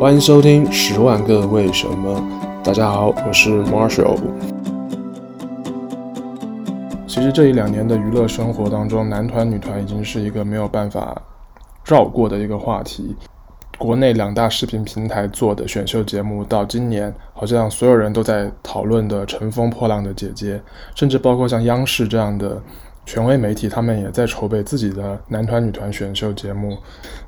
[0.00, 2.18] 欢迎收听《十万个为什么》。
[2.64, 4.18] 大家好，我是 Marshall。
[7.06, 11.20] 其实这一两年的娱乐生活当中，男团、女团已经是一个没有办法
[11.84, 13.14] 绕过的一个话题。
[13.76, 20.56] 国内两大视频平台做的选秀节目，到今年好像所有人都在讨论的《乘风破浪的姐姐》，
[20.94, 22.58] 甚至包括像央视这样的
[23.04, 26.78] 权威媒体，他们也在筹备自己的男团、女团选秀节目。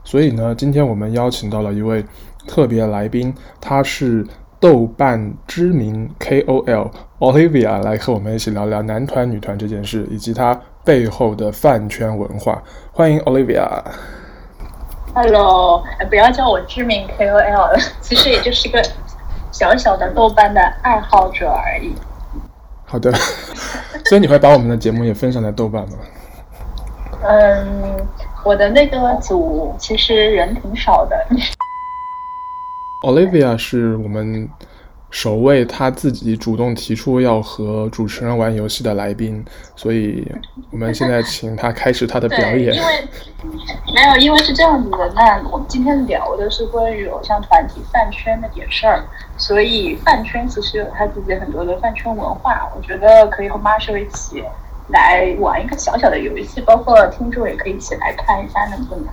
[0.04, 2.02] 所以呢，今天我们邀请到了一位
[2.46, 4.26] 特别来宾，他是
[4.60, 12.62] 豆瓣知名 KOL Olivia，来和我们一起聊聊男团、女团这件事，以及他背后的饭圈文化。
[12.92, 13.66] 欢迎 Olivia。
[15.14, 18.82] Hello，不要叫我知名 KOL 了，其实也就是个
[19.50, 21.94] 小小的豆瓣的爱好者而已。
[22.84, 23.12] 好的，
[24.06, 25.96] 所以你会把我们的节目也分享在豆瓣吗？
[27.24, 28.06] 嗯，
[28.42, 31.16] 我的那个组其实人挺少的。
[33.02, 34.48] Olivia 是我们。
[35.14, 39.44] 首位他自己主动提出要和主持人玩游戏的来宾，
[39.76, 40.26] 所以
[40.70, 42.74] 我们现在请他开始他的表演。
[42.74, 43.08] 因为
[43.94, 45.12] 没有，因为是这样子的。
[45.14, 49.04] 那我们今天聊的是关于偶像团体饭圈那点事儿，
[49.36, 52.66] 所以饭圈其实有他自己很多的饭圈文化。
[52.74, 54.42] 我觉得可以和 Marshall 一起
[54.88, 59.08] 来玩一个小小的游戏，包括听众也可以一起来看一下能不能。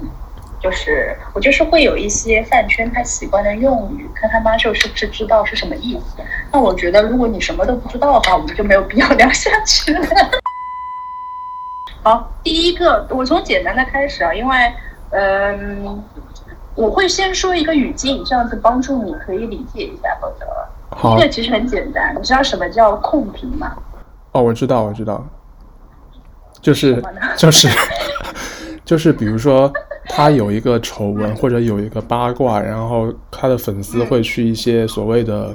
[0.61, 6.21] 就是我就是会有一些饭圈他习惯的用语，看他 Marshall 是不是知道是什么意思。
[6.51, 10.01] 那我觉得如果你什么都不知道的话，我们就没有必要聊下去了。
[12.03, 14.73] 好，第一个我从简单的开始啊，因为
[15.11, 16.03] 嗯，
[16.75, 20.45] 我会先说一个语境，这样子帮助你可以理解一下，否则
[20.89, 21.17] 好。
[21.17, 23.77] 这个其实很简单，你知道什么叫控评吗？
[24.33, 25.25] 哦，我知道，我知道，
[26.61, 27.01] 就是
[27.37, 27.69] 就是
[28.83, 29.71] 就是比如说。
[30.11, 35.53] 他有一个丑闻或者有一个八卦，然后他的粉丝会去一些所谓的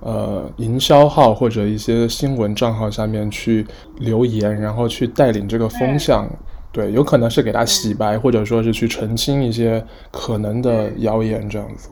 [0.00, 3.66] 呃营销号或者一些新闻账号下面去
[3.98, 6.26] 留言，然后去带领这个风向，
[6.70, 11.90] 对，有可能是给他洗白，或者说是去澄清一些可能的谣言这样子。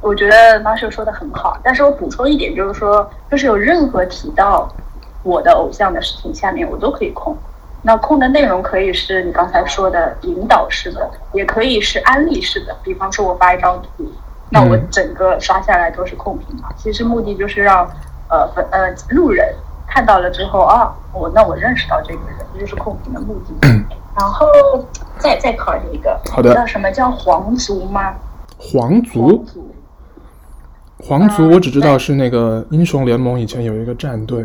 [0.00, 4.66] 我觉得 Marshall 说的很好，但是我补充一点，就是说，就是有任何提到
[5.22, 7.36] 我的偶像的事情，下面我都可以控。
[7.82, 12.76] 那控的内容可以是你刚才说的引导式的，也可以是安利式的。
[12.82, 14.06] 比方说，我发一张图，
[14.50, 16.68] 那我整个刷下来都是控评嘛。
[16.76, 17.88] 其实目的就是让
[18.28, 19.54] 呃粉呃路人
[19.88, 23.68] 看到了之后啊，我那我认识到这个人，这就是控评的目的。
[24.18, 24.46] 然后
[25.18, 28.14] 再再考你一个，好的，知道什么叫皇族吗？
[28.58, 29.38] 皇族。
[29.38, 29.74] 皇族
[31.02, 34.44] 皇族，我只知道是那个英雄联盟以前有一个战队。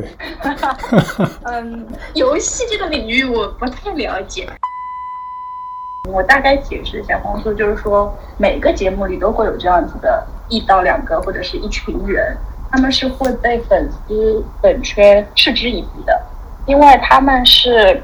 [1.44, 4.48] 嗯，游戏这个领域我不太了解。
[6.10, 12.38] 我大概解释一下，皇族就是说每个节目里都会有这样子的一到两个或者是一群人，
[12.72, 16.22] 他们是会被粉丝粉圈嗤之以鼻的，
[16.66, 18.02] 因为他们是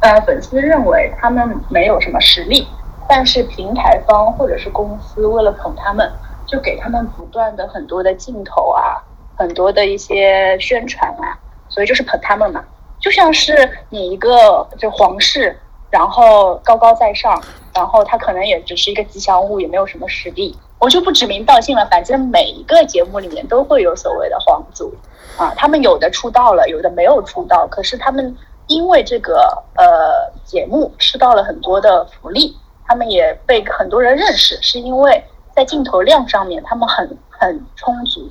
[0.00, 2.66] 呃粉丝认为他们没有什么实力，
[3.08, 6.10] 但是平台方或者是公司为了捧他们。
[6.48, 8.96] 就给他们不断的很多的镜头啊，
[9.36, 11.36] 很多的一些宣传啊，
[11.68, 12.64] 所以就是捧他们嘛，
[12.98, 15.54] 就像是你一个就皇室，
[15.90, 17.38] 然后高高在上，
[17.74, 24.90] 然后他可能也只是一个吉祥物，也没有什么实力，我就不指名道姓了，反正每一个节目里面都会有所谓的皇族
[25.36, 28.34] 啊，他们有的出道了，有的没有出道，可是他们
[28.68, 32.56] 因为这个呃节目吃到了很多的福利，
[32.86, 35.22] 他们也被很多人认识，是因为。
[35.58, 38.30] 在镜头量上面，他们很很充足，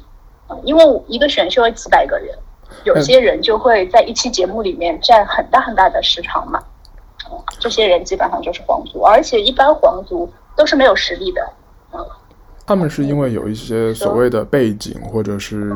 [0.63, 2.33] 因为一个选秀有几百个人，
[2.85, 6.63] 有些人就会在一期节目里面占很大很大的时长嘛，
[7.59, 11.45] 这些人基本上就是皇族，而且一般皇族都是没有实力的，
[11.91, 11.99] 嗯，
[12.65, 15.75] 他们是因为有一些所谓的背景或者是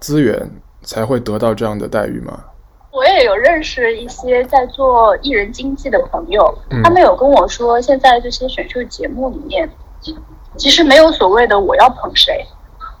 [0.00, 0.50] 资源
[0.82, 2.46] 才会得到这样的待遇吗？
[2.90, 6.52] 我也有认识一些在做艺人经纪的朋友，
[6.82, 9.70] 他们有跟我说，现在这些选秀节目里面。
[10.56, 12.46] 其实没有所谓的我要捧谁，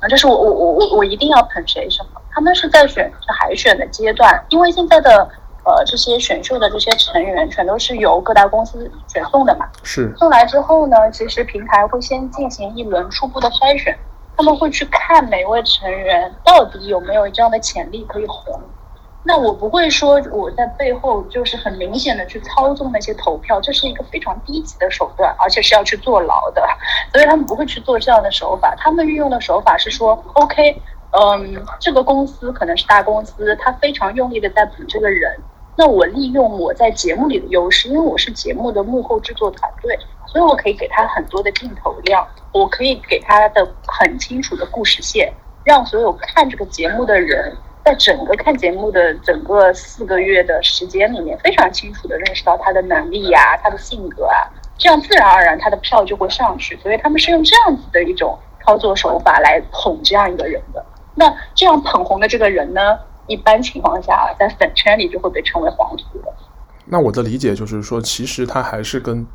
[0.00, 2.20] 啊，就是我我我我我一定要捧谁什么？
[2.30, 5.28] 他们是在选海选的阶段，因为现在的
[5.64, 9.68] 呃这些选秀的这些成员全都是由各大公司选送的嘛。
[9.82, 10.14] 是。
[10.16, 13.98] 送来之后呢，其实平台会先进行一轮初步的筛选，
[14.36, 18.60] 他们会去看每位成员到底有没有这样的潜力可以红。
[19.22, 26.66] 那我不会说我在背后就是很明显的去操纵那些投票，这是一个非常低级的手段，而且是要去坐牢的，
[27.12, 28.74] 所以他们不会去做这样的手法。
[28.78, 30.80] 他们运用的手法是说，OK，
[31.10, 35.38] 嗯，这个公司可能是大公司，他非常用力的在捧这个人，
[35.76, 45.30] 那我利用我在节目里的优势，因为我是节目的幕后制作团队，所以我可以给他很多的镜头量，我可以给他的很清楚的故事线，
[45.62, 47.54] 让所有看这个节目的人，
[47.84, 54.36] 在整个看节目的整个四个月的时间里面，非常清楚地认识到他的能力呀、他的性格啊，
[54.76, 56.76] 这样自然而然他的票就会上去。
[56.82, 60.84] 所以他们是用这样子的一种操作手法来捧这样一个人的。
[61.14, 66.04] 那这样捧红的这个人呢，一般情况下在粉圈里就会被称为黄土。
[66.86, 69.26] 那我的理解就是说，其实他还是跟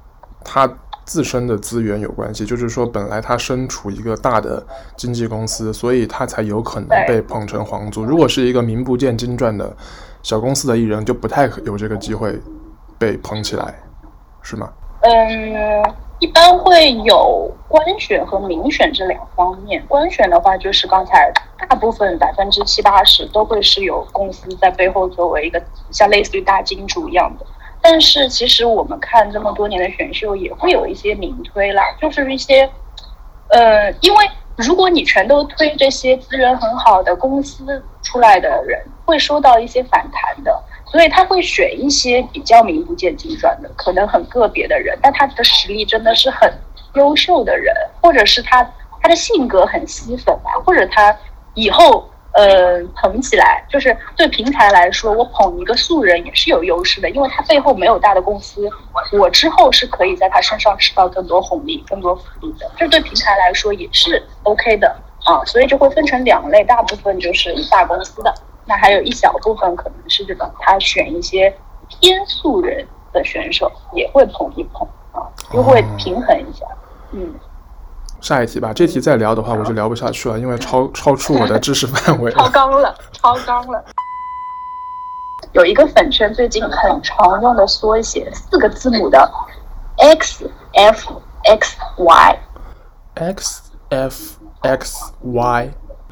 [0.44, 0.78] 他。
[1.06, 4.66] 自身的资源有关系，就是说，本来他身处一个大的
[4.98, 8.04] 经纪公司，所以他才有可能被捧成皇族。
[8.04, 9.72] 如果是一个名不见经传的
[10.24, 12.40] 小公司的艺人，就不太有这个机会
[12.98, 13.76] 被捧起来，
[14.42, 14.68] 是吗？
[15.02, 15.84] 嗯，
[16.18, 19.84] 一般会有官选和民选这两方面。
[19.88, 21.32] 官选的话，就是刚才
[21.70, 25.62] 大部分百分之七八十都会是有公司在背后作为一个
[25.92, 27.46] 像类似于大金主一样的。
[27.88, 32.68] 但是其实我们看这么多年的选秀，也会有一些民推啦，就是一些，
[33.50, 46.52] 呃，因为如果你全都推这些资源很好的公司出来的人，会收到一些反弹的，所以他会选一些比较名不见经传的，可能很个别的人，但他的实力真的是很
[46.96, 47.72] 优秀的人，
[48.02, 48.68] 或者是他
[49.00, 51.16] 他的性格很吸粉啊，或者他
[51.54, 52.10] 以后。
[52.36, 58.70] 呃，捧起来就是对平台来说，我捧一个素人也是有优势的，因为他背后没有大的公司，
[59.18, 64.94] 我之后是可以在他身上吃到更多红利、更多福利的，这对平台来说也是 OK 的
[65.24, 65.46] 啊。
[65.46, 68.34] 所以就会分成两类，大部分就是大公司的，
[68.66, 71.56] 那还有一小部分可能是这种他选一些
[71.88, 75.24] 偏素人的选手也会捧一捧啊，
[75.54, 76.66] 就会平衡一下，
[77.14, 77.34] 嗯。
[78.26, 82.32] 下一题吧，这题再聊的话我就聊不下去了，因为超 超出我的知识范围。
[82.32, 83.86] 超纲了，超纲了。
[85.54, 89.32] 有一个粉圈最近很常用的缩写，四个字母的
[89.98, 92.40] X F X Y。
[93.14, 95.70] X F X Y。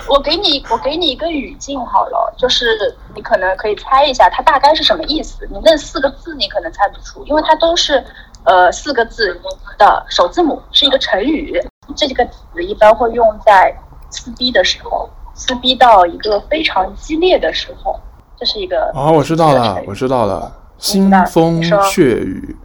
[0.08, 5.48] 我给你，我给你一个语境好了，就是你可能可以猜一下它大概是什么意思。
[5.52, 8.06] 你那四个字你可能猜不出，因为它都是
[8.44, 9.36] 呃四个字
[9.80, 11.60] 的首字母，是一个成语。
[11.96, 13.76] 这个词一般会用在
[14.10, 18.00] 撕逼的时候，撕逼到一个非常激烈的时候，
[18.38, 22.56] 这是一个啊、哦，我知道了，我知道了，腥风血雨。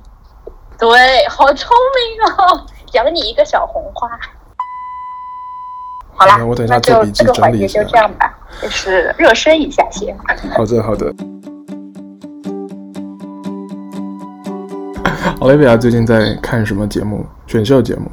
[0.79, 0.89] 对，
[1.29, 4.09] 好聪明哦， 奖你一个小红花。
[6.15, 10.17] 好啦，我等一下做笔记，这个环节就这样吧，就是热身一下先。
[10.55, 11.13] 好的，好的。
[15.41, 17.25] Olivia 最近在看什么节目？
[17.47, 18.11] 选秀节目？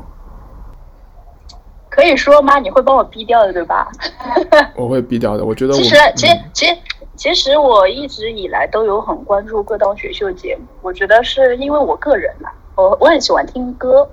[1.96, 2.60] 可以说吗？
[2.60, 3.90] 你会帮我逼掉的，对吧？
[4.76, 5.46] 我会逼掉的。
[5.46, 6.78] 我觉得我其实，其实，其实，
[7.16, 10.66] 其实我一直以来都有很关注各档选秀节目。
[10.82, 14.06] 我觉得是因为我个人嘛，我我很喜欢听歌，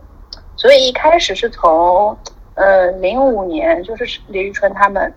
[0.54, 2.16] 所以一开始是从
[2.54, 5.12] 呃零五年，就是李宇春他们，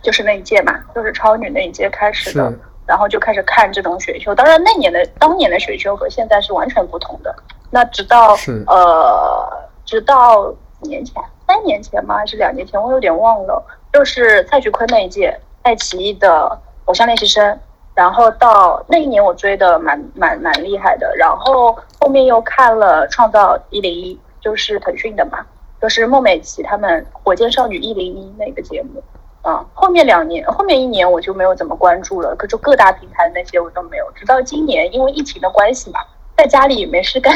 [0.00, 2.50] 就是那一届嘛，就是超女那一届开始的，
[2.86, 4.34] 然后就开始看这种选秀。
[4.34, 7.36] 当然，那年的当年的选秀和现在是完全不同的。
[7.70, 8.34] 那直到
[8.66, 9.46] 呃，
[9.84, 10.50] 直到
[10.82, 11.22] 几年前。
[11.46, 12.16] 三年前吗？
[12.16, 12.80] 还是两年前？
[12.82, 13.64] 我有点忘了。
[13.92, 16.28] 就是蔡徐坤那一届，爱奇艺的
[16.84, 17.54] 《偶像练习生》，
[17.94, 21.14] 然后到那一年我追的蛮蛮蛮厉害的。
[21.16, 25.38] 然后后面又看了《创造一零一》，就是腾讯的嘛，
[25.80, 29.02] 就是孟美岐他们《火箭少女一零一》那个节目。
[29.40, 34.04] 啊，后面两年，后面一年我就没有怎么关注了，可就各大平台那些我都没有。
[34.14, 36.00] 直到今年，因为疫情的关系嘛，
[36.36, 37.32] 在家里也没事干，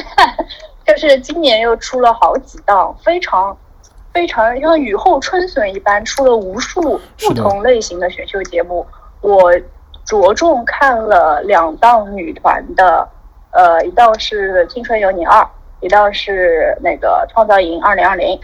[0.86, 3.56] 就是今年又出了好几档非常。
[4.14, 8.86] 非常像雨后春笋一般，出了无数不同类型的选秀节目。
[9.22, 9.50] 我
[10.04, 13.08] 着重看了两档女团的，
[13.52, 15.40] 呃，一档是《青春有你二》，
[15.80, 18.36] 一档是那个《创造营二零二零》。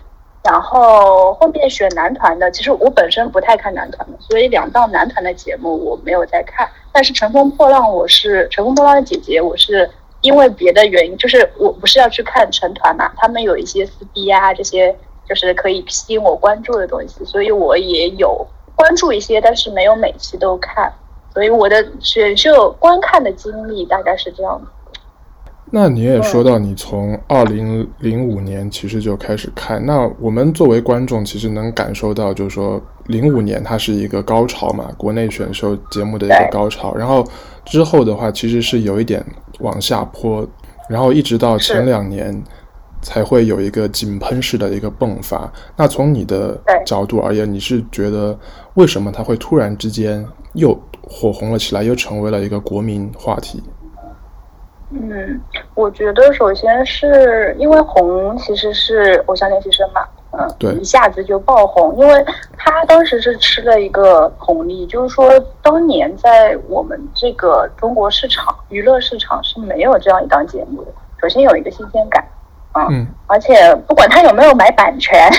[0.43, 6.67] 然后后面选男团的，其实我本身不太看男团的，所以两档男团的节目我没有在看。
[6.93, 14.97] 但是《乘风破浪》，我是《乘风破浪的姐姐》，我是因为别的原因，就是我不是要去看成团嘛，他们有一些撕逼啊这些。
[15.29, 20.91] 就是可以吸引我关注的东西，所以我也有关注一些，但是没有每期都看，
[21.35, 24.67] 所以我的选秀观看的经历大概是这样的。
[25.71, 37.27] 那你也说到，你从二零零五年其实就开始看，那我们作为观众其实能感受到，就是说零五年它是一个高潮嘛，国内选秀节目的一个高潮，然后
[37.65, 39.25] 之后的话其实是有一点
[39.61, 40.47] 往下坡，
[40.89, 42.43] 然后一直到前两年。
[43.01, 45.49] 才会有一个井喷式的一个迸发。
[45.77, 48.37] 那从你的角度而言，你是觉得
[48.75, 53.63] 为什么它会突然之间又火红了起来，又成为了一个国民话题？
[54.91, 55.39] 嗯，
[55.75, 60.03] 我觉得首先是因为红其实是偶像练习生嘛，
[60.33, 62.25] 嗯，对，一下子就爆红，因为
[62.57, 65.29] 他当时是吃了一个红利，就是说
[65.63, 70.91] 当年在我们这个中国市场娱乐市场是没有这样一档节目的。
[71.21, 72.27] 首先有一个新鲜感，
[72.73, 75.31] 啊、嗯，而且不管他有没有买版权，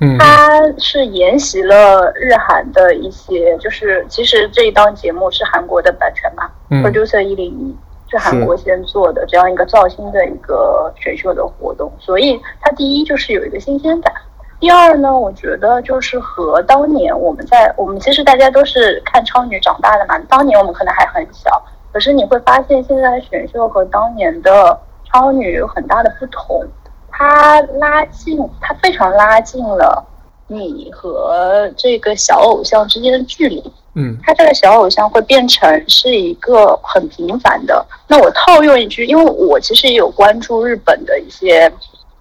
[0.00, 7.76] 嗯，他是沿袭了日韩的一些，就是其实这一档节目是韩国的版权嘛，嗯，Producer 一零一。
[8.12, 14.12] 是韩国先做的这样一个造星的一个选秀的活动，所以它第一就是有一个新鲜感。
[14.60, 21.50] 第二呢，我觉得就是和当年我们在我们其实大家都是看超女长大的嘛，当年我们可能还很小，
[21.90, 24.78] 可是你会发现现在的选秀和当年的
[25.10, 26.62] 超女有很大的不同，
[27.10, 30.06] 它拉近，它非常拉近了
[30.48, 33.72] 你和这个小偶像之间的距离。
[33.94, 37.84] 嗯，他这个小偶像会变成是一个很平凡的。
[38.08, 41.70] 那我套用一句，因为我其实也有关注日本的一些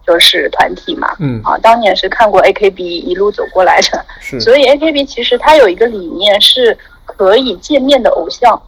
[0.05, 8.61] 就是团体嘛，嗯啊，当年是看过 AKB 一路走过来的，是，所以 AKB 其实它有一个理念是可以见面的偶像。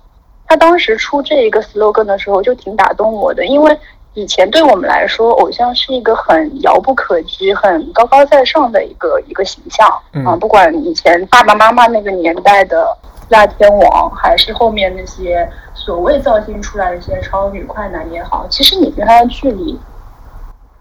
[0.46, 3.76] 他当时出这一个 slogan 的时候就挺打动我的，因为
[4.14, 9.88] 以前对我们来说，偶像是一个很遥不可及、很高高在上的一个一个形象
[10.26, 10.36] 啊。
[10.36, 12.96] 不管以前爸爸妈妈那个年代的
[13.30, 19.80] 辣天王，还是后面那些所谓造星出来的一些超女、快男也好，其实你跟他的距离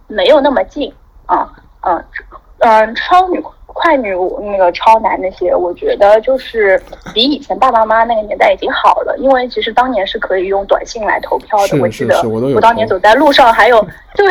[0.08, 0.92] 没有那么近
[1.26, 1.48] 啊，
[1.80, 2.04] 嗯
[2.58, 3.42] 嗯，超女。
[3.74, 6.80] 快女那个超男那些，我觉得就是
[7.12, 11.80] 比以前爸爸妈妈那个年代已经好了，因为其实当年是可以用短信来投票的。
[11.80, 14.26] 我记得我当年走在路上还有对，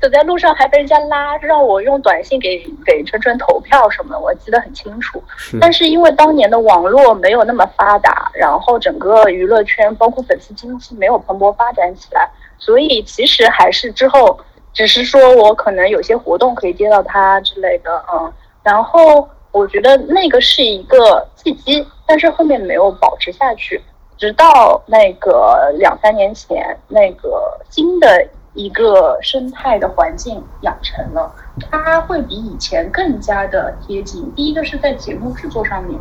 [0.00, 5.22] 走在路上还被人家拉，让我用短信给给春春投票什么的，我记得很清楚。
[5.60, 14.38] 但是因为当年的网络没有那么发达，然后整个娱乐圈包括粉丝经济没有蓬勃发展起来，所以其实还是之后
[14.72, 18.32] 只是说我可能有些活动可以接到他之类的，嗯。
[18.66, 23.80] 然后我觉得那个是一个契机，但是后面没有保持下去，
[24.18, 31.32] 直到那个两三年前，那个新的一个生态的环境养成了，
[31.70, 34.34] 它会比以前更加的贴近。
[34.34, 35.96] 第一个是在节目制作上面，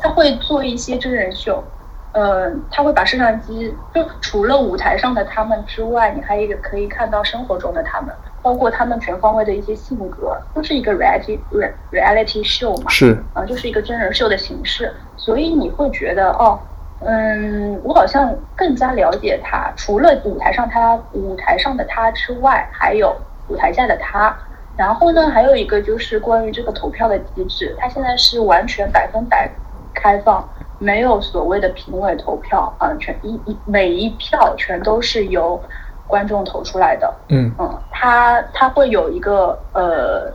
[0.00, 1.62] 他会做一些真人秀，
[2.12, 8.14] 呃，他会把摄像机就除了舞台上的他们之外，你还有可以看到生活中的他们。
[8.44, 11.38] 包括他们全方位的一些性格，都是一个 reality
[11.90, 16.60] reality show 嘛，是啊，就是一个真人秀的形式，所以你会觉得哦，
[17.00, 23.16] 嗯，我好像更加了解他，除了舞台上他舞台上的他之外，还有
[23.48, 24.36] 舞台下的他。
[24.76, 29.50] 然后呢，还有一个就是关于这个投票的机制，它现在是完全百分百
[29.94, 30.46] 开放，
[30.78, 35.58] 没有所谓的评委投票啊，全一一每一票全都是由。
[36.06, 37.52] 观众投出来的，嗯。
[37.58, 40.32] 嗯，他他会有一个呃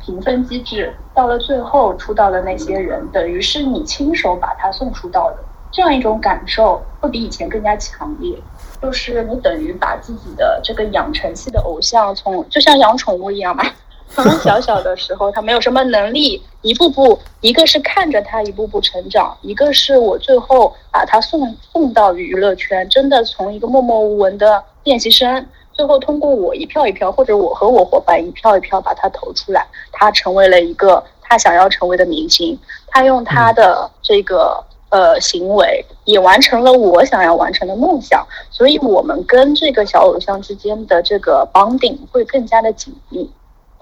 [0.00, 5.38] 评分机制，到了最后出道的那些人，等于是你亲手把他送出道的，
[5.70, 8.36] 这样一种感受会比以前更加强烈。
[8.80, 13.64] 就是你等于把自己的这个养成系的偶像从，从就像养宠物一样吧，
[14.14, 24.62] 从小小的时候他没有什么能力，一步步，一个是看着他一步步成长，一个是我最后把他送送到娱乐圈，真的从一个默默无闻的。
[24.84, 32.58] 练习生最后通过我一票一票，或者我和我伙伴一票一票把他投出来，他成为了一个他想要成为的明星。
[32.88, 38.26] 他用他的这个呃行为，也完成了我想要完成的梦想。
[38.50, 43.30] 所以，我们跟这个小偶像之间的这个 bonding 会更加的紧密。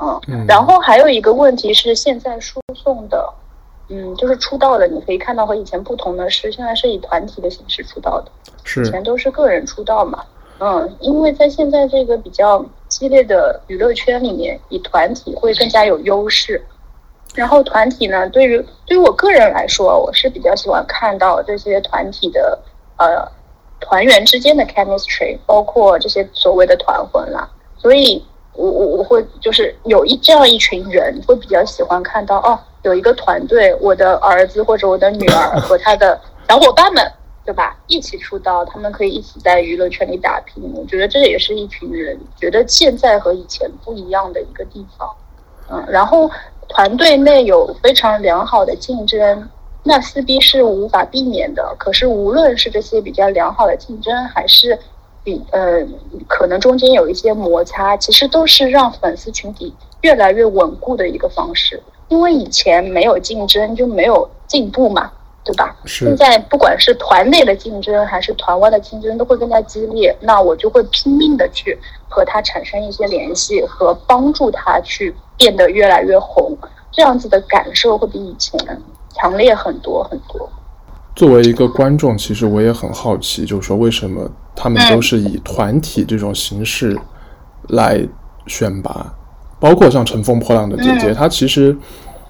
[0.00, 3.32] 嗯，然后还有一个问题是，现在输送的，
[3.88, 8.30] 嗯，就是出道的，你可以看到和以前不同的是，现在是以团体的形式出道的，
[8.64, 10.24] 是以前都是个人出道嘛。
[10.58, 16.62] 嗯，因为在现在这个比较激烈的娱乐圈里面，以团体会更加有优势。
[17.34, 22.58] 然后团体呢，对于对于我个人来说，我是比较喜欢看到这些团体的
[22.96, 23.26] 呃
[23.78, 27.48] 团员之间的 chemistry，包括这些所谓的团魂啦。
[27.78, 28.22] 所以
[28.60, 37.12] 我我我会就是有一这样一群人，会比较喜欢看到哦，有一个团队，我的儿子或者我的女儿 和他的小伙伴们。
[37.42, 37.74] 对吧？
[37.88, 40.62] 一起出道，他们可以一起在娱乐圈里打拼。
[40.76, 45.10] 我觉得这也是一群人觉得现在和以前不一样的一个地方。
[45.68, 46.30] 嗯，然后
[46.68, 49.48] 团队内有非常良好的竞争，
[49.82, 51.74] 那撕逼是无法避免的。
[51.76, 54.78] 可是无论是这些比较良好的竞争，还是
[55.24, 55.86] 比呃
[56.26, 61.82] 可能中间有一些摩擦，其实都是让粉丝群体越来越稳固的一个方式。
[62.08, 65.12] 因为以前没有竞争，就没有进步嘛。
[65.42, 65.74] 对吧？
[65.86, 66.04] 是。
[66.04, 70.14] 现在不管是团内的竞争还是团外的竞争，都会更加激烈。
[70.20, 71.76] 那我就会拼命的去
[72.10, 76.56] 和他产生一些联系，和帮助他去变得越来越红。
[76.92, 78.60] 这样子的感受会比以前
[79.14, 80.46] 强烈很多很多。
[81.20, 86.98] 作为一个观众，其实我也很好奇，就是说为什么他们都是以团体这种形式
[87.68, 88.00] 来
[88.46, 89.12] 选拔，嗯、
[89.60, 91.76] 包括像乘风破浪的姐姐，她、嗯、其实。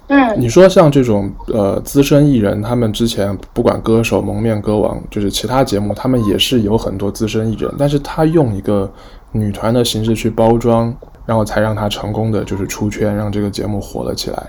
[0.09, 8.93] 嗯，你说像这种呃资深艺人，他们之前不管歌手、蒙面歌王，就是其他节目，他们也是有很多资深艺人，但是他用一个
[9.31, 10.93] 女团的形式去包装，
[11.25, 14.49] 然后才让他成功的就是出圈，让这个节目火了起来。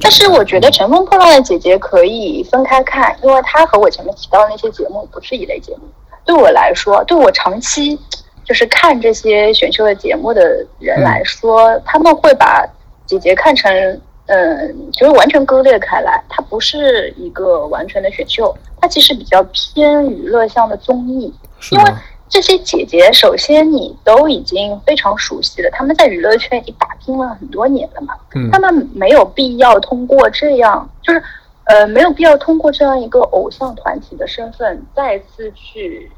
[0.00, 5.82] 但是我觉得《乘风破浪的姐姐》可以分开看，因为它和我前面提到的那些节目不是一类节目。
[6.24, 7.98] 对我来说，对我长期
[8.44, 12.66] 就是看这些选秀的节目的人来说，嗯、他们会把
[13.06, 14.00] 姐姐看成。
[14.26, 21.30] 嗯，就是完全割裂开来，它不是一个完全的选秀，它其实比较偏娱乐向的综艺。
[21.72, 21.84] 因为
[22.26, 31.22] 这些姐姐，首先你都已经非常熟悉了，他们在娱乐圈已经打拼了很多年了嘛，嗯，他们没有必要通过这样，就是
[31.64, 36.10] 呃，没有必要通过这样一个偶像团体的身份再次去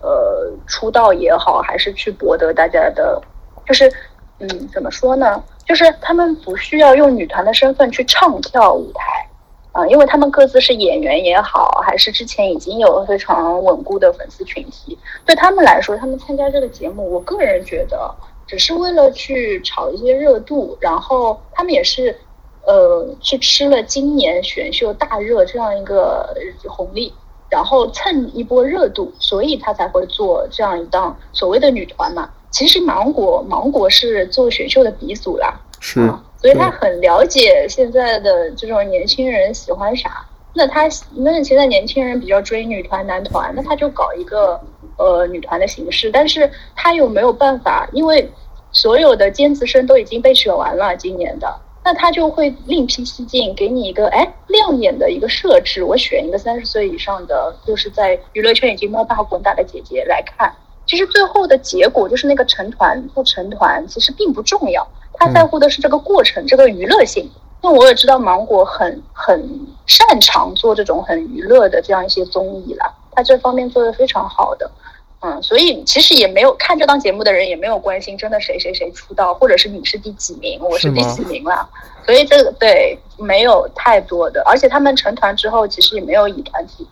[0.00, 3.20] 呃出道也好，还是去博得大家的，
[3.66, 3.90] 就是
[4.38, 5.42] 嗯，怎么说呢？
[5.64, 9.28] 就是他们不需要用女团的身份去唱跳舞台，
[9.72, 18.12] 啊、呃，因为他们各自是演员也好，还是之前已经有非常稳固的粉丝群体，对他们来说，他们参加这个节目，我个人觉得
[18.50, 22.16] 只是为了去炒一些热度，然后他们也是，
[22.66, 26.34] 呃，去吃了今年选秀大热这样一个
[26.66, 27.14] 红利，
[27.48, 32.28] 然后蹭一波热度，所以他才会做这样一档所谓的女团嘛。
[32.50, 40.26] 其实芒果芒果是做选秀的鼻祖啦，是、啊，所以他很了解现在的这种年轻人喜欢啥。
[40.54, 44.60] 那他那现在年轻人比较追女团男团，那他就搞一个
[45.00, 46.10] 呃女团的形式。
[46.12, 48.30] 但是他又没有办法，因为
[48.70, 55.82] 所有的尖子生都已经被选完了，今年的，那他就会另辟蹊径，给你一个哎亮眼的一个设置。
[55.82, 60.54] 我选一个三十岁以上的，就是在娱乐圈已经摸爬滚打的姐姐来看。
[60.86, 64.86] 其实最后的结果就是那个成团不成团，其实并不重要。
[65.14, 67.30] 他在乎的是这个过程，这个娱乐性。
[67.62, 74.70] 那我也知道芒果很很擅长做这种很娱乐的这样一些综艺了，他这方面做得非常好的。
[75.20, 81.68] 嗯，所以其实也没有看这档节目的人也没有关心真的谁谁谁出道，或者是你是第几名，我是第几名了。
[82.06, 86.86] 所以这个对没有太多的，而且他们成团之后其实也没有以团体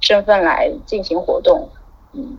[0.00, 1.68] 身份来进行活动。
[2.12, 2.38] 嗯。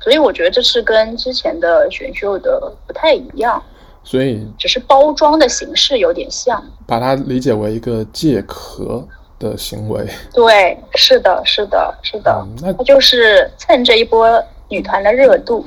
[0.00, 3.62] 所以我觉得这是跟之前的选秀的不太一样，
[4.02, 9.06] 所以只是包装的形式有点像，把它理解为一个借壳
[9.50, 10.06] 的行为。
[10.32, 14.26] 对，是的，是的，是的，嗯、那它就是蹭这一波
[14.68, 15.64] 女团的热度。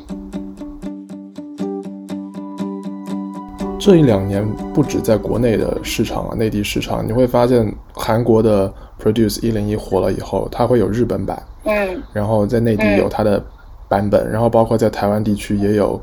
[3.79, 13.41] 这一两年不止在国内的市场啊，内地市场，你会发现韩国的 Produce 一零一火了以后，它会有日本版，嗯，然后在内地有它的。
[13.89, 15.97] 版本，然后包括在台湾地区也有，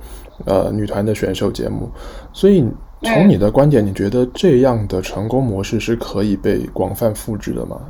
[0.46, 1.86] 呃，女团的选秀节目，
[2.32, 2.66] 所以
[3.04, 7.80] 从你的观点，你觉得这样的成功模式是可以被广泛复制的吗？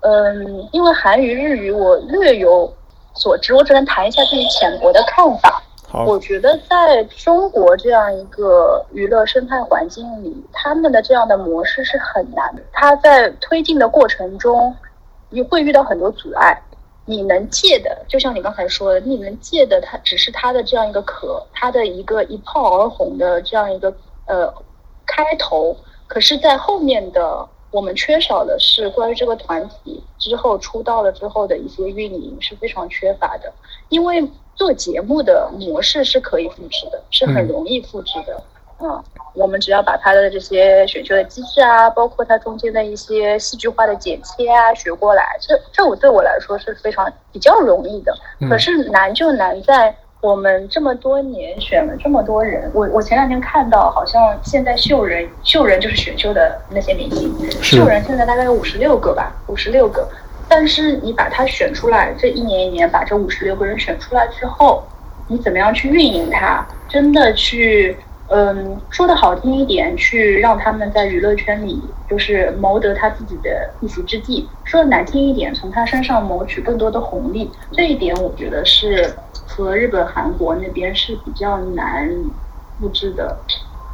[0.00, 2.72] 嗯，因为韩语、日语我略有
[3.14, 5.62] 所知，我只能谈一下自己浅薄的看法。
[5.88, 12.62] 好，我觉得在中国这样一个娱乐生态环境里，他们的这样的模式是很难的。
[12.72, 14.74] 他在推进的过程中，
[15.30, 16.60] 你会遇到很多阻碍。
[17.04, 23.92] 你能借的，就像你刚才说的，你能借的，它只是它的这样一个壳，它的一个一炮而红的这样一个
[24.26, 24.52] 呃
[25.06, 25.76] 开头。
[26.06, 33.52] 可是，在后面的我们缺少的是关于这个团体之后出道了之后的一些运营是非常缺乏的。
[33.88, 34.22] 因为
[34.54, 38.34] 做节目的模式是可以复制的，是很容易复制的。
[38.80, 38.90] 嗯。
[38.90, 39.04] 嗯
[39.34, 48.14] 我们只要把它的这些选秀的机制啊，包括它中间的一些戏剧化的剪切啊学过来，这这我对我来说是非常比较容易的。
[48.50, 60.08] 可是难就难在我们这么多年选了这么多人，我我前两天看到好像现在秀人秀人就是选秀的那些明星，秀人现在大概有五十六个吧，五十六个。
[60.48, 64.84] 但是你把他选出来，这一年一年把这五十六个人选出来之后，
[65.26, 66.64] 你怎么样去运营他？
[66.88, 67.96] 真的去。
[68.34, 77.50] 嗯，说的好听一点，去让他们在娱乐圈里就是谋得他自己的一席之地；说的难听一点，从他身上谋取更多的红利。
[77.72, 79.12] 这一点我觉得是
[79.52, 82.08] 和日本、韩国那边是比较难
[82.80, 83.36] 复制的。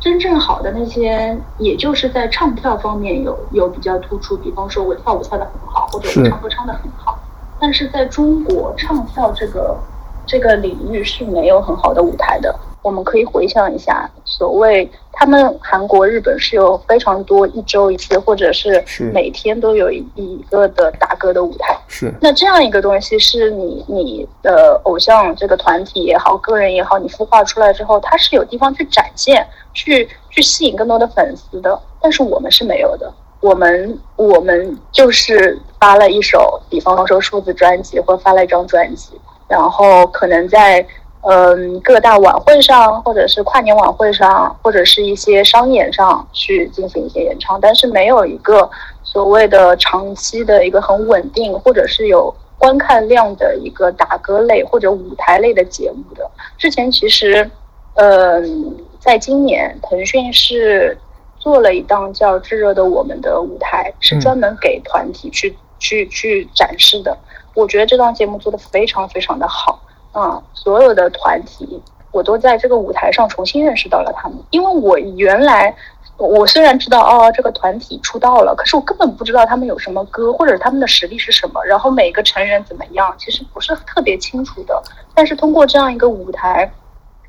[0.00, 7.18] 真正好的那些，也就是在唱跳方面有有比较突出，比方说我跳舞跳得很好，或者我唱歌唱得很好。
[7.58, 9.76] 但是在中国唱跳这个
[10.24, 12.56] 这个领域是没有很好的舞台的。
[12.82, 21.76] 我们可以回想一下，所谓他们韩国、日本是有非常多一周一次，或者是每天都有一一个的打歌的舞台。
[21.88, 22.12] 是。
[22.20, 31.78] 那这样一个东西，是你你的偶像这个团体也好，个人也好，你孵化出来之后，它是有地方去展现，去去吸引更多的粉丝的。
[32.00, 40.86] 但是我们是没有的，我们我们就是发了一首，比方说数字专辑，或发了一张专辑，然后可能在。
[41.22, 48.70] 嗯，各大晚会上，或者是跨年晚会上，或者是一些商演上去进行一些演唱，但是没有一个
[49.02, 56.30] 所谓的长期的一个很稳定，或者是有观看量的一个打歌类或者舞台类的节目的。
[56.56, 57.50] 之前其实，
[57.94, 60.96] 嗯，在今年腾讯是
[61.38, 67.18] 做了一档叫《炙热的我们》的舞台，是专门给团体去、嗯、去去展示的。
[67.54, 69.80] 我觉得这档节目做的非常非常的好。
[70.20, 74.36] 啊，所有的团体，我都在这个舞台上重新认识到了他们。
[74.50, 75.74] 因为我原来，
[76.16, 84.82] 我虽然知道哦，这个团体出道了，可是我根本不知道他们有什么歌，或者他们的实力是什么，然后每个成员怎么样，其实不是特别清楚的。
[85.14, 86.68] 但是通过这样一个舞台，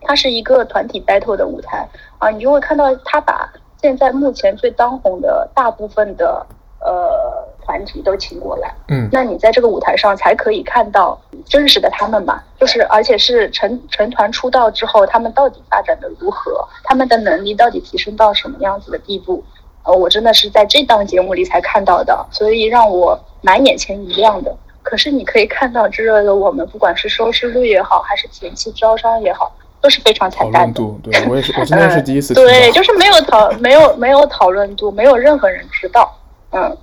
[0.01, 6.45] 它是一个团体 battle 的舞台啊，你就会看到他把现在目前最当红的大部分的
[6.81, 7.47] 呃。
[7.69, 11.15] 团体都请过来，嗯，那你在这个舞台上才可以看到
[11.45, 19.43] 真实的他们嘛，就是而且是成成团出道之后，他们到底发展的如何，他们的能力到底提升到什么样子的地步，
[19.83, 24.51] 呃，我真的是在这档节目里才看到的，所以让我蛮眼前一亮的。
[24.81, 30.81] 可是你可以看到，炙热的我们，不管是收视率也好，还是前期招商也好，都是非常惨淡的。
[31.03, 32.35] 对，我也是，我今天是 第一次、嗯。
[32.35, 36.11] 对，就是没有讨，没有没有讨论度，没有任何人知道，
[36.51, 36.77] 嗯。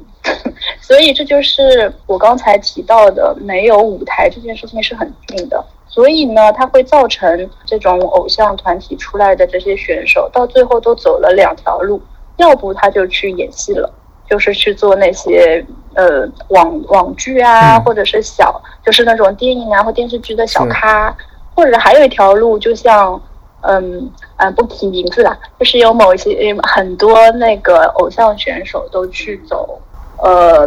[0.81, 5.65] 所以这就是我刚才提到的，没有舞台这件事情是很近的。
[5.87, 12.01] 所以呢，它会造成这种偶像团体出来的这些选手，到最后都走了两条路：
[12.37, 13.91] 要不他就去演戏了，
[14.29, 21.11] 就是去做那些呃网网剧啊，或者是小就是那种电影啊或电视剧的小咖；
[21.55, 23.21] 或者还有一条路，就像
[23.67, 29.81] 嗯嗯不提名字了，就是有某一些很多那个偶像选手都去走。
[30.19, 30.67] 呃，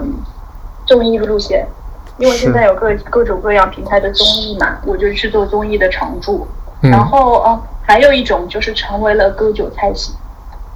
[0.85, 1.65] 综艺路线，
[2.19, 6.47] 因为现在有各各种各样平台的综艺嘛，我就去做综艺的常驻。
[6.83, 10.13] 嗯、然后啊，还有一种就是成为了割韭菜型，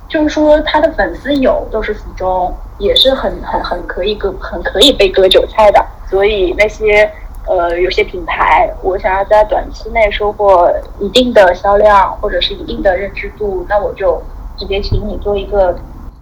[0.10, 5.86] 就是说他的粉丝有都是死忠，也是很很很可以割，很可以被割韭菜的。
[6.10, 7.10] 所以那些
[7.48, 14.22] 呃有些品牌，我想要在短期内收获一定的销量或者是一定的认知度，那我就
[14.58, 15.76] 直接请你做一个。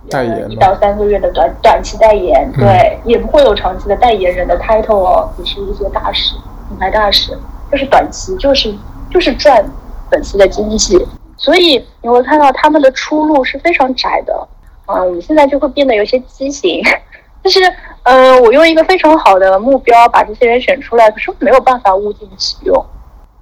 [0.10, 6.34] 代言一到三个月的短短期代言，对，嗯、也不会有长期的代言人的 title 哦，只是一些大使、
[6.68, 7.38] 品牌大使，
[7.72, 8.74] 就是短期，就是
[9.12, 9.64] 就是赚
[10.10, 10.98] 粉丝的经济，
[11.38, 14.48] 所以你会看到他们的出路是非常窄的。
[14.88, 16.82] 嗯，我们现在就会变得有些畸形，
[17.44, 17.60] 就是
[18.04, 22.86] 呃，我用一个非常好的目标把这些人选出来，可是没有办法物尽其用，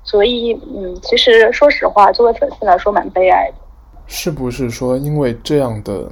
[0.04, 3.58] 所以嗯，其实说实话，作为粉丝来说蛮悲哀的。
[4.08, 6.12] 是不是说因为这样的？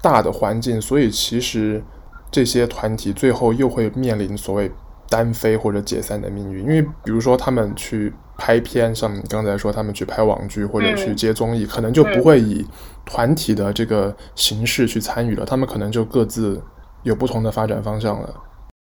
[0.00, 1.80] 大的环境，所以其实
[2.28, 4.68] 这些团体最后又会面临所谓
[5.08, 6.62] 单飞或者解散的命运。
[6.64, 12.66] 因为比如说他们去拍片，像你刚才说他们去拍网剧或者去接综艺，可能就不会以
[13.04, 16.60] 团体的这个形式去参与了，他们可能就各自
[17.02, 18.28] 有不同的发展方向了。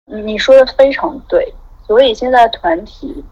[0.07, 1.53] 你说的非常对，
[1.87, 3.25] 所以现在团体，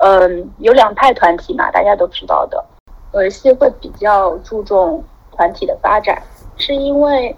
[0.00, 2.64] 嗯，有两派团体嘛，大家都知道的，
[3.12, 6.22] 儿戏会比较注重团体的发展。
[6.56, 7.34] 是因为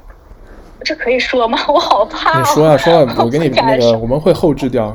[0.82, 1.58] 这可以说吗？
[1.68, 2.38] 我好怕、哦。
[2.38, 4.94] 你说啊说啊，我给你 那个，我们会后置掉。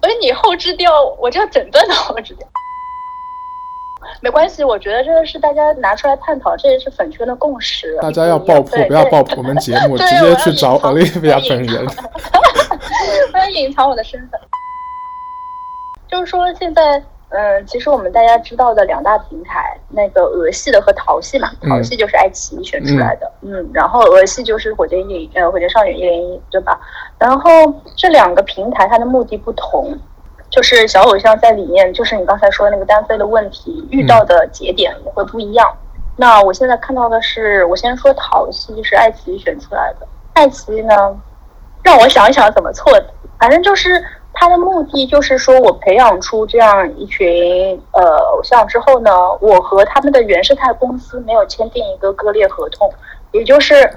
[0.00, 0.90] 所以你后置掉，
[1.20, 2.48] 我就要整段都后置掉。
[4.20, 7.96] 没关系，我觉得这个是大家拿出来探讨，这也是粉圈的共识。
[8.00, 11.86] 大家要爆破，不要爆破 我们节目，直接去找 Olivia 本人。
[13.32, 14.40] 我要隐藏我的身份。
[16.08, 17.02] 就是说现在。
[17.34, 26.78] 嗯，其实我们大家知道的两大平台，那个俄系的和淘系嘛，淘系就是爱奇艺选出来的，嗯，嗯，然后俄系就是火箭一呃火箭少女一零一，对吧？
[27.18, 27.50] 然后
[27.96, 29.98] 这两个平台它的目的不同，
[30.52, 35.66] 就是小偶像在里面，就是你刚才说的那个单飞的问题遇到的节点也会不一样。
[35.94, 40.94] 嗯、那我现在看到的是，我先说淘戏是爱奇艺选出来的，爱奇艺呢，
[41.82, 43.06] 让我想一想怎么错的，
[43.40, 44.00] 反正就是。
[44.34, 49.10] 他的目的就是说，我培养出这样一群呃偶像之后呢，
[49.42, 52.90] 我和他们的原生态公司没有签订一个割裂合同，
[53.32, 53.88] 也就是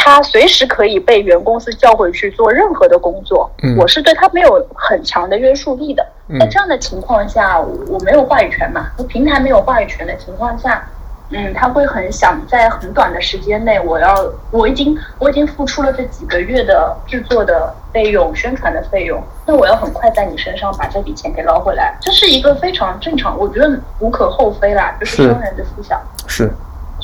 [0.00, 6.06] 他随时可以被原公司叫回去做任何的工作，嗯、我是对他没有很强的约束力的。
[6.28, 10.88] 嗯、在这样的情况下，我没有话语权嘛，平台没有话语权的情况下。
[11.30, 14.14] 嗯，他会很想在很短的时间内，我要
[14.50, 26.00] 我已经我已经付出了这几个月的制作的费用、宣传的费用，那我要很快在你身上把这笔钱给捞回来，这是一个非常正常，我觉得无可厚非啦，就是商人的思想。
[26.26, 26.50] 是，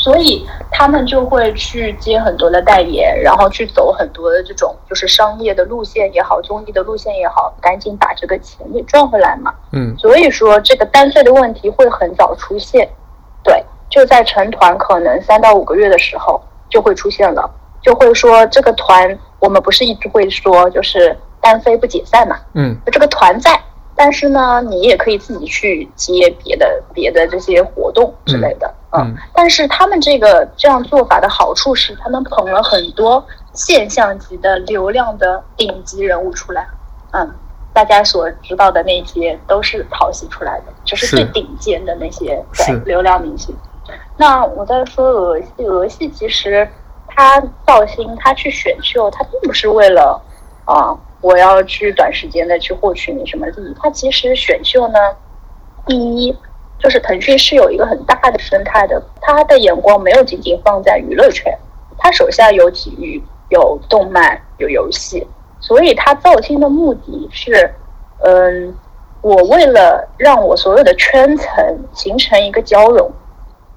[0.04, 9.54] 所以他们就会去接很多的代言，然后去走很多的这种就是商业的路线也好，综艺的路线也好，赶紧把这个钱给赚回来嘛。
[9.72, 12.86] 嗯，所以说这个单飞的问题会很早出现，
[13.42, 13.64] 对。
[13.90, 17.48] 就在成团可能三到五个月的时候就会出现了，
[17.80, 23.56] 就会说这个团我们不是一直会说就是单飞不解散嘛，嗯，这个团在，
[23.94, 36.66] 但是呢你也可以自己去接别的别的这些活动之类的，嗯，嗯，但是他们这个这样做法的好处是他们捧了很多现象级的流量的顶级人物出来，
[37.12, 37.28] 嗯，
[37.72, 43.54] 大家所知道的那些都是淘戏出来的，就是最顶尖的那些对流量明星。
[44.16, 46.68] 那我在说俄系，俄系其实
[47.09, 50.22] 他造星，他去选秀，他并不是为了
[50.64, 53.74] 啊，我要去短时间的去获取你什么利益。
[53.80, 54.98] 他其实选秀呢，
[55.87, 56.37] 第一
[56.78, 61.56] 就是腾讯是有一个很大的生态的，他的眼光没有仅仅放在娱乐圈，
[61.98, 65.26] 他手下有体育、有动漫、有游戏，
[65.60, 67.72] 所以他造星的目的是，
[68.22, 68.74] 嗯，
[69.22, 71.48] 我为了让我所有的圈层
[71.94, 73.10] 形成一个交融。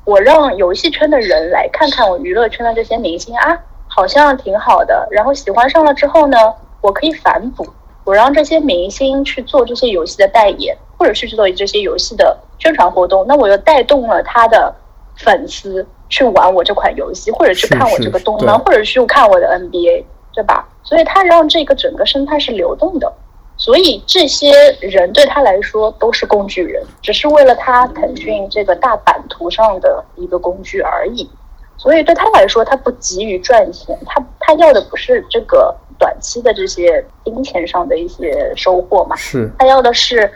[0.03, 5.05] 我让游戏圈的人来看看我娱乐圈的这些明星啊，好像挺好的。
[5.12, 6.38] 然后喜欢上了之后呢，
[6.79, 7.67] 我可以反哺，
[8.05, 13.25] 我让这些明星去做这些游戏的代言，或者是去做这些游戏的宣传活动。
[13.27, 14.73] 那我又带动了他的
[15.17, 20.67] 粉丝去玩我这款游戏，或者去看我这个动漫，或者去看我的 NBA，对吧？
[20.83, 23.12] 所以他让这个整个生态是流动的。
[23.60, 31.27] 所以这些人对他来说都是工具人，只是为了他腾讯这个大版图上的一个工具而已。
[31.75, 40.31] 所以对他来说，他不急于赚钱，他他要的不是这个短期的这些金钱上的一些收获嘛，是他要的是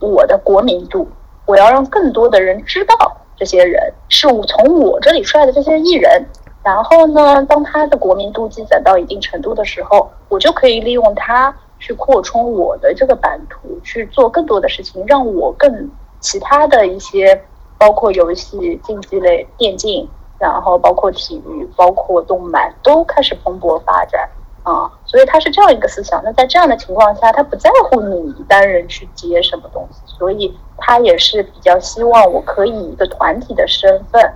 [0.00, 1.08] 我的国民度，
[1.46, 2.94] 我要让更多的人知道
[3.36, 6.24] 这些人是我从我这里出来的这些艺人。
[6.62, 11.54] 然后呢，当他的国民度积攒到一定程度的时候，我就可以利用他。
[11.78, 17.38] 去扩充我的这个版图，去做更多的事情，让我更其他的一些，
[17.76, 24.26] 包括游戏、竞技类、电竞，然后包括体育、包括动漫，都开始蓬勃发展
[24.62, 24.90] 啊。
[25.16, 26.20] 所以他是这样一个思想。
[26.22, 34.30] 那在这样的情况下，他不在乎你单人去接什么东西，所以他也是比较希望我可以一个团体的身份，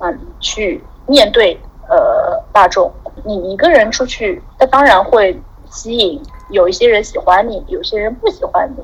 [0.00, 1.56] 嗯，去面对
[1.88, 2.92] 呃大众。
[3.22, 6.20] 你一个人出去，他当然会吸引。
[6.50, 8.82] 有一些人喜欢你，有些人不喜欢你。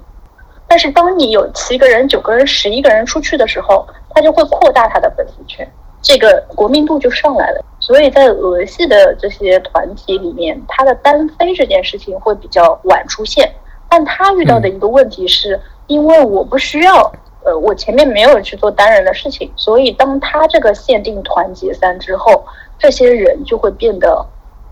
[0.68, 5.68] 但是当你有七个人、九个人、十一个人出去的时候，他就会扩大他的粉丝圈，
[6.00, 7.64] 这个国民度就上来了。
[7.90, 13.52] 所以在俄系的这些团体里面，他的单飞这件事情会比较晚出现。
[13.88, 22.44] 但他遇到的一个问题是，因为我不需要，呃，我前面没有去做单人的事情，所以当他这个限定团解散之后，
[22.78, 24.24] 这些人就会变得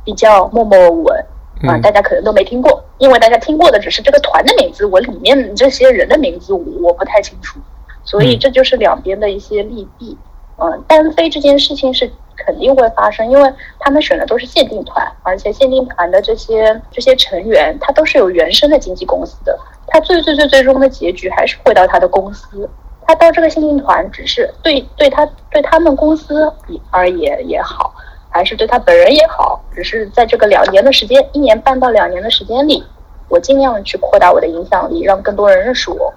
[0.04, 1.24] 比较默默无闻。
[1.66, 7.58] 啊，大家可能都没听过，因为大家听过的只是这个团的名字，我里面这些人的名字我不太清楚，
[8.04, 10.16] 所以这就是两边的一些利弊。
[10.58, 22.68] 嗯，单飞这件事情是肯定会发生，因为他们选的都是限定团，而且限定团的这些这些成员，他都是有原生的经纪公司的，他最最最最终的结局还是回到他的公司，
[23.06, 26.52] 他到这个限定团只是对对他对他们公司
[26.90, 27.94] 而言也好。
[28.30, 32.84] 还是对他本人也好，只是在这个两年的时间，一年半到两年的时间里，
[33.28, 36.12] 我尽量去扩大我的影响力，让更多人认识我。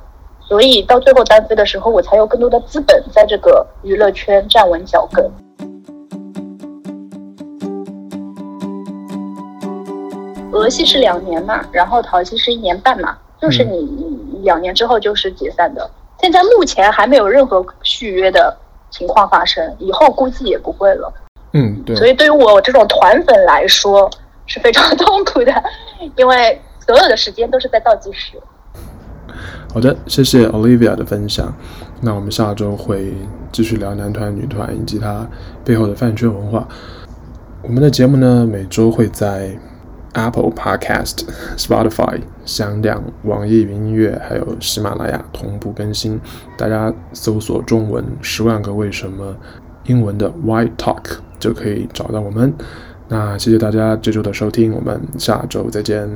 [0.51, 5.31] 所以到最后单飞的时候，我才有更多的资本在这个娱乐圈站稳脚跟。
[10.51, 15.89] 俄系是两年嘛，然后淘系是一年半嘛，就是你两年之后就是解散的。
[16.19, 18.53] 现在目前还没有任何续约的
[18.89, 21.13] 情况发生，以后估计也不会了。
[21.53, 21.95] 嗯，对。
[21.95, 24.11] 所以对于我这种团粉来说
[24.47, 25.63] 是非常 痛苦的，
[26.17, 28.33] 因为所有的时间都是在倒计时。
[29.73, 31.53] 好的，谢谢 Olivia 的分享。
[32.01, 33.13] 那我们下周会
[33.51, 35.27] 继续聊男团、女团以及它
[35.63, 36.67] 背后的饭圈文化。
[37.61, 39.55] 我们的节目呢，每周会在
[40.13, 41.19] Apple Podcast、
[41.57, 46.19] Spotify、响亮、网易云音乐还有喜马拉雅同步更新。
[46.57, 49.35] 大家搜索中文“十万个为什么”，
[49.85, 52.53] 英文的 “Why Talk” 就可以找到我们。
[53.07, 56.09] 那谢谢大家这周的收听，我们下周再见。